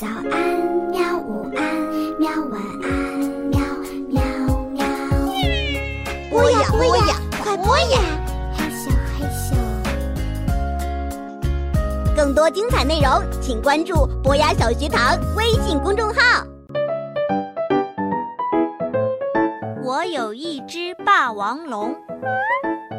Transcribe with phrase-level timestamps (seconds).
[0.00, 0.32] 早安，
[0.90, 1.18] 喵！
[1.18, 1.62] 午安，
[2.18, 2.30] 喵！
[2.50, 2.88] 晚安，
[3.50, 3.60] 喵
[4.08, 4.22] 喵
[4.70, 4.82] 喵！
[6.30, 8.00] 播呀播呀，快播呀！
[8.56, 9.52] 嘿咻，嘿咻。
[12.16, 16.46] 更多精彩内容，请关注博雅小学堂微信公众号。
[19.84, 21.94] 我有一只霸王龙，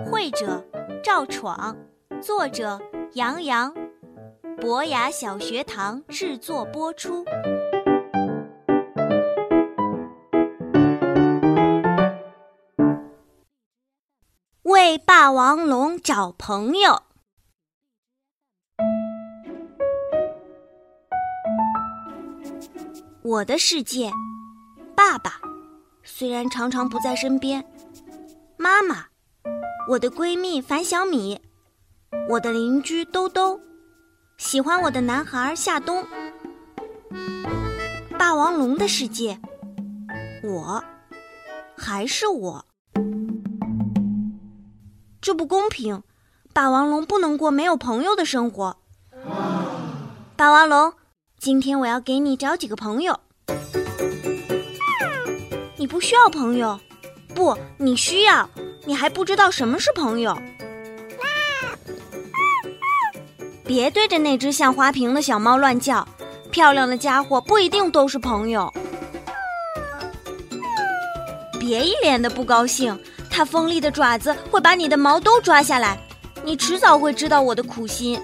[0.06, 0.64] 会者
[1.04, 1.76] 赵闯，
[2.22, 2.80] 作者
[3.14, 3.74] 杨洋，
[4.60, 7.24] 博雅小学堂制作播出。
[14.64, 17.04] 为霸王龙找朋友。
[23.24, 24.12] 我的世界，
[24.96, 25.40] 爸爸
[26.04, 27.64] 虽然常常不在身边，
[28.58, 29.06] 妈妈，
[29.88, 31.40] 我的闺蜜樊小米，
[32.30, 33.62] 我的邻居兜兜，
[34.42, 36.04] 喜欢我的男孩夏冬。
[38.18, 39.40] 霸王龙的世界，
[40.44, 40.84] 我，
[41.78, 42.66] 还是我。
[45.22, 46.02] 这不公平，
[46.54, 48.76] 霸王龙不能过没有朋友的生活。
[50.36, 50.92] 霸王龙，
[51.38, 53.20] 今天我要给你找几个朋友。
[55.78, 56.80] 你不需要朋友，
[57.36, 58.50] 不，你需要，
[58.86, 60.36] 你还不知道什么是朋友。
[63.64, 66.06] 别对着那只像花瓶的小猫乱叫，
[66.52, 68.72] 漂亮的家伙不一定都是朋友。
[71.60, 75.98] 别一脸的不高兴，它锋利的爪子会把你的毛都抓下来，
[76.44, 78.20] 你迟早会知道我的苦心。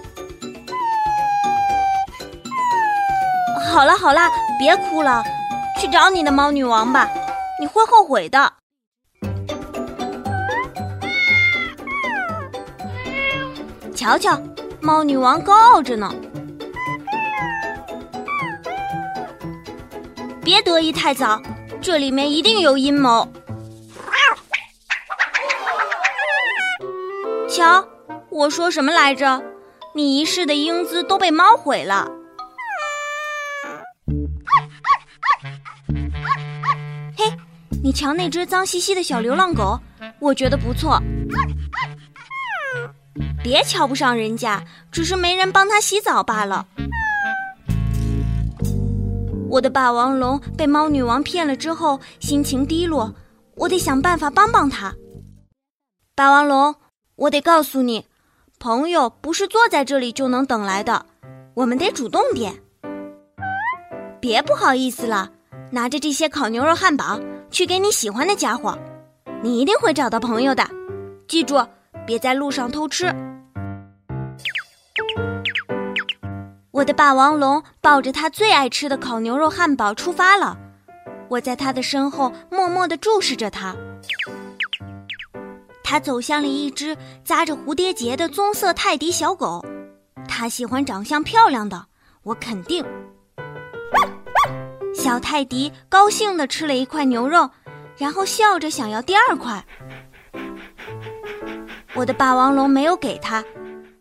[3.72, 4.28] 好了好了，
[4.58, 5.22] 别哭了，
[5.80, 7.08] 去找你的猫女王吧，
[7.60, 8.52] 你会后悔的。
[13.94, 14.40] 瞧瞧，
[14.88, 16.10] 猫女王高傲着呢。
[20.42, 21.42] 别得意太早，
[21.82, 23.30] 这里面一定有阴谋。
[27.50, 27.86] 瞧，
[28.30, 29.42] 我说什么来着？
[29.94, 32.10] 你一世的英姿都被猫毁了。
[37.14, 37.30] 嘿，
[37.82, 39.78] 你瞧那只脏兮兮的小流浪狗，
[40.18, 40.98] 我觉得不错。
[43.42, 46.66] 别瞧不上人家，只是没人帮他洗澡罢了。
[49.48, 53.14] 我的霸王龙被猫女王骗了之后，心情低落，
[53.54, 54.94] 我得想办法帮帮他。
[56.14, 56.74] 霸王龙，
[57.16, 58.04] 我得告诉你，
[58.58, 61.06] 朋友不是坐在这里就能等来的，
[61.54, 62.60] 我们得主动点。
[64.20, 65.30] 别不好意思了，
[65.70, 67.18] 拿着这些烤牛肉汉堡
[67.50, 68.76] 去给你喜欢的家伙，
[69.42, 70.68] 你一定会找到朋友的。
[71.26, 71.56] 记住，
[72.08, 73.14] 别在路上偷吃。
[76.70, 80.56] 我的霸王龙抱着他最爱吃的烤牛肉汉堡出发了，
[81.28, 83.76] 我在他的身后默默地注视着他。
[85.84, 89.62] 他走向了一只扎着蝴蝶结的棕色泰迪小狗，
[90.26, 91.84] 他喜欢长相漂亮的，
[92.22, 92.82] 我肯定。
[94.94, 97.50] 小泰迪高兴地吃了一块牛肉，
[97.98, 99.62] 然后笑着想要第二块。
[101.98, 103.44] 我的霸王龙没有给他。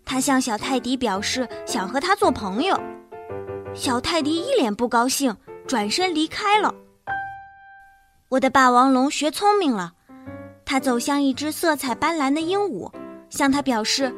[0.06, 2.80] 他向小泰迪表示想和他做朋友，
[3.74, 5.35] 小泰迪一脸不高兴，
[5.66, 6.72] 转身离开了。
[8.30, 9.94] 我的霸王龙学聪明了，
[10.63, 12.91] 他走向一只色彩斑斓的鹦鹉，
[13.31, 14.14] 向他表示，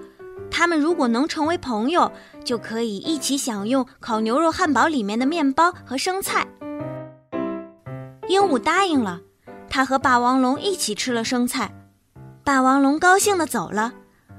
[0.52, 2.12] 他们如果能成为朋友，
[2.44, 6.46] 就可以一起享用烤牛肉汉堡里面的面包和生菜。
[8.28, 9.22] 鹦鹉答应了，
[9.70, 11.72] 他和霸王龙一起吃了生菜，
[12.50, 13.94] 霸王龙高兴地走了。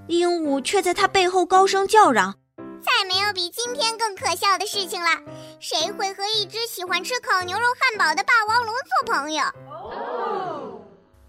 [0.08, 2.34] 鹦鹉却在它背后高声叫嚷
[2.82, 5.10] ：“再没有比今天更可笑的事情了！
[5.60, 9.44] 谁会和一只喜欢吃烤牛肉汉堡的霸王龙做朋友？”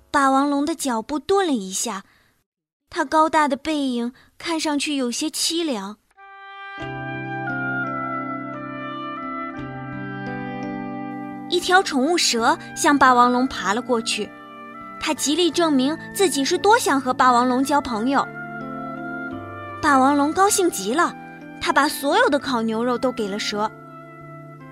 [0.09, 2.03] 霸王龙的脚步顿了一下，
[2.89, 5.97] 它高大的背影看上去有些凄凉。
[11.47, 14.27] 一条宠物蛇向霸王龙爬了过去，
[15.03, 18.25] 他极力证明自己是多想和霸王龙交朋友。
[19.81, 21.13] 霸王龙高兴极了，
[21.59, 23.69] 他把所有的烤牛肉都给了蛇。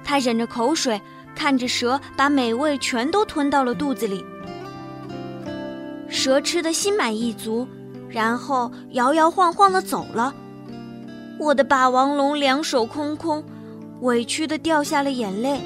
[0.04, 1.02] 他忍着口水，
[1.36, 4.24] 看着蛇把美味全都吞到了肚子里。
[6.08, 7.68] 蛇吃的心满意足，
[8.08, 10.34] 然后摇摇晃晃的走了。
[11.40, 13.44] 我的霸王龙两手空空，
[14.02, 15.60] 委屈的掉下了眼泪。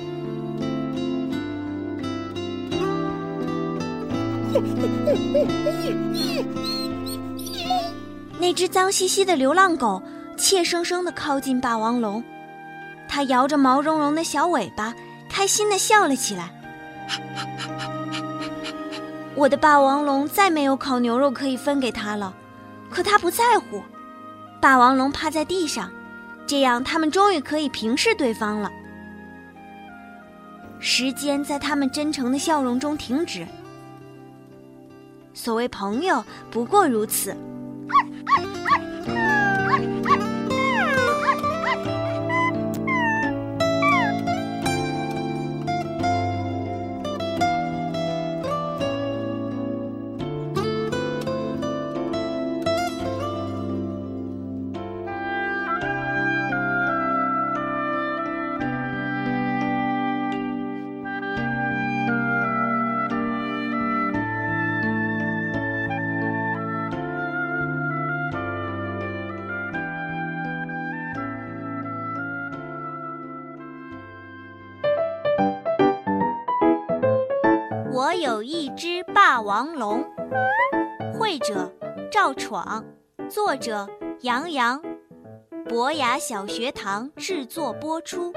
[8.39, 10.01] 那只脏兮兮的流浪狗
[10.37, 12.23] 怯生生地靠近霸王龙，
[13.07, 14.93] 它摇着毛茸茸的小尾巴，
[15.29, 16.49] 开心地笑了起来。
[19.35, 22.33] 我的霸王龙再没有烤牛肉可以分给他了，
[22.89, 23.81] 可他不在乎。
[24.61, 25.91] 霸王龙趴在地上，
[26.45, 28.71] 这样他们终于可以平视对方了。
[30.79, 33.47] 时间在他们真诚的笑容中停止。
[35.33, 37.35] 所谓朋友，不过如此。
[78.23, 80.01] 有一只霸王龙，
[81.13, 81.69] 绘者
[82.09, 82.85] 赵闯，
[83.29, 83.85] 作者
[84.21, 84.81] 杨洋，
[85.67, 88.31] 博雅小学堂制作播出。